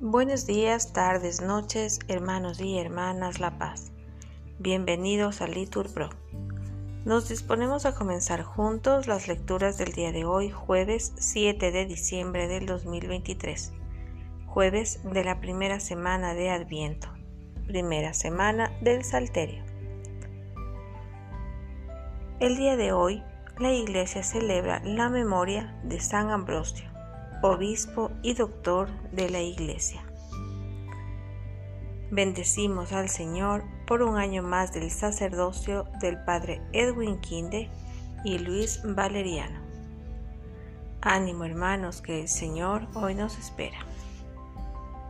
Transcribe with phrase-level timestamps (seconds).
[0.00, 3.92] Buenos días, tardes, noches, hermanos y hermanas La Paz.
[4.58, 6.10] Bienvenidos a Litur Pro.
[7.04, 12.46] Nos disponemos a comenzar juntos las lecturas del día de hoy, jueves 7 de diciembre
[12.46, 13.72] del 2023,
[14.46, 17.08] jueves de la primera semana de Adviento,
[17.66, 19.64] primera semana del Salterio.
[22.38, 23.22] El día de hoy,
[23.58, 26.92] la Iglesia celebra la memoria de San Ambrosio
[27.42, 30.02] obispo y doctor de la Iglesia.
[32.10, 37.68] Bendecimos al Señor por un año más del sacerdocio del Padre Edwin Quinde
[38.24, 39.60] y Luis Valeriano.
[41.00, 43.78] Ánimo hermanos que el Señor hoy nos espera.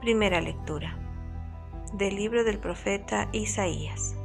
[0.00, 0.96] Primera lectura
[1.92, 4.16] del libro del profeta Isaías.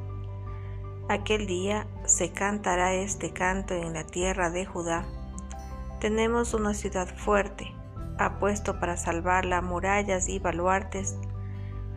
[1.09, 5.05] Aquel día se cantará este canto en la tierra de Judá.
[5.99, 7.73] Tenemos una ciudad fuerte
[8.17, 11.15] ha puesto para salvarla murallas y baluartes,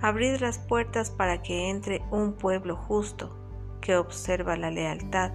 [0.02, 3.36] abrid las puertas para que entre un pueblo justo
[3.80, 5.32] que observa la lealtad.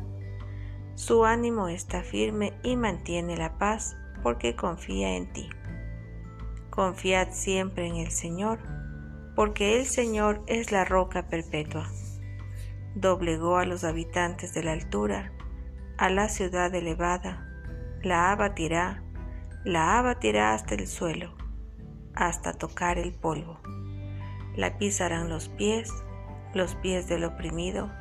[0.93, 5.49] Su ánimo está firme y mantiene la paz porque confía en ti.
[6.69, 8.59] Confiad siempre en el Señor,
[9.35, 11.89] porque el Señor es la roca perpetua.
[12.95, 15.31] Doblegó a los habitantes de la altura,
[15.97, 17.47] a la ciudad elevada,
[18.01, 19.05] la abatirá
[19.65, 21.33] la abatirá hasta el suelo,
[22.13, 23.59] hasta tocar el polvo.
[24.55, 25.91] La pisarán los pies,
[26.53, 27.91] los pies del oprimido,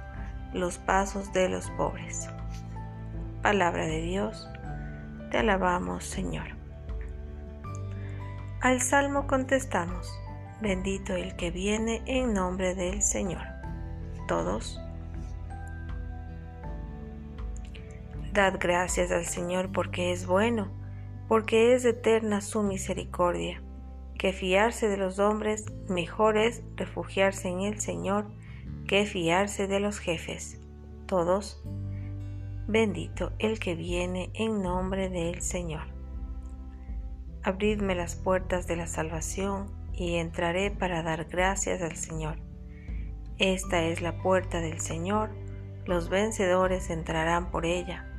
[0.53, 2.29] los pasos de los pobres.
[3.43, 4.47] Palabra de Dios,
[5.31, 6.49] te alabamos Señor.
[8.61, 10.07] Al salmo contestamos,
[10.61, 13.47] bendito el que viene en nombre del Señor.
[14.29, 14.84] Todos.
[18.35, 20.69] Dad gracias al Señor porque es bueno
[21.29, 23.63] porque es eterna su misericordia,
[24.19, 28.27] que fiarse de los hombres mejor es refugiarse en el Señor
[28.89, 30.59] que fiarse de los jefes.
[31.07, 31.63] Todos,
[32.67, 35.87] bendito el que viene en nombre del Señor.
[37.45, 42.39] Abridme las puertas de la salvación y entraré para dar gracias al Señor.
[43.39, 45.31] Esta es la puerta del Señor,
[45.87, 48.11] los vencedores entrarán por ella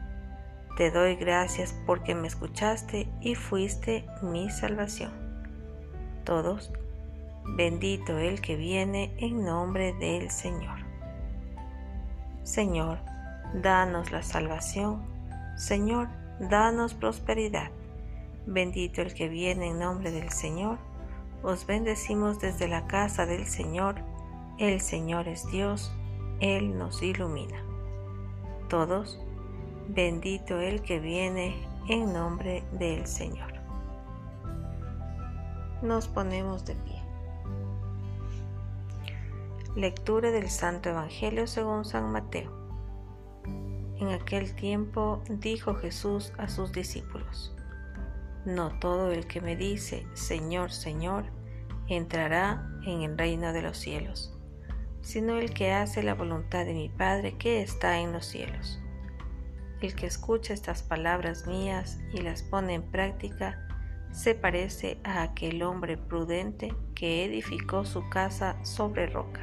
[0.76, 5.12] te doy gracias porque me escuchaste y fuiste mi salvación.
[6.26, 6.72] Todos,
[7.46, 10.80] bendito el que viene en nombre del Señor.
[12.44, 13.00] Señor,
[13.54, 15.02] danos la salvación.
[15.56, 16.10] Señor,
[16.40, 17.72] danos prosperidad.
[18.46, 20.78] Bendito el que viene en nombre del Señor.
[21.42, 23.96] Os bendecimos desde la casa del Señor.
[24.58, 25.96] El Señor es Dios.
[26.42, 27.64] Él nos ilumina.
[28.68, 29.22] Todos,
[29.88, 31.56] Bendito el que viene
[31.88, 33.54] en nombre del Señor.
[35.84, 37.04] Nos ponemos de pie.
[39.76, 42.52] Lectura del Santo Evangelio según San Mateo.
[44.00, 47.56] En aquel tiempo dijo Jesús a sus discípulos,
[48.44, 51.26] No todo el que me dice, Señor, Señor,
[51.88, 54.36] entrará en el reino de los cielos,
[55.02, 58.82] sino el que hace la voluntad de mi Padre que está en los cielos.
[59.86, 63.60] El que escucha estas palabras mías y las pone en práctica
[64.12, 69.42] se parece a aquel hombre prudente que edificó su casa sobre roca.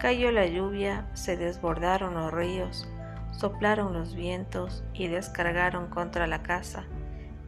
[0.00, 2.88] Cayó la lluvia, se desbordaron los ríos,
[3.30, 6.82] soplaron los vientos y descargaron contra la casa,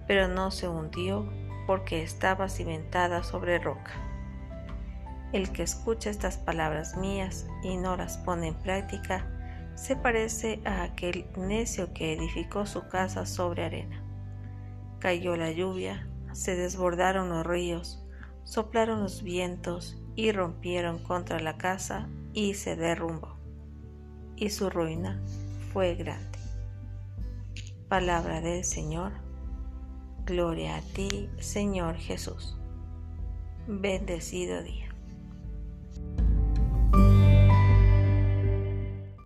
[0.07, 1.29] pero no se hundió
[1.67, 3.91] porque estaba cimentada sobre roca.
[5.33, 9.27] El que escucha estas palabras mías y no las pone en práctica,
[9.75, 14.03] se parece a aquel necio que edificó su casa sobre arena.
[14.99, 18.05] Cayó la lluvia, se desbordaron los ríos,
[18.45, 23.37] soplaron los vientos y rompieron contra la casa y se derrumbó.
[24.37, 25.21] Y su ruina
[25.73, 26.39] fue grande.
[27.89, 29.13] Palabra del Señor.
[30.25, 32.57] Gloria a ti, Señor Jesús.
[33.67, 34.84] Bendecido día.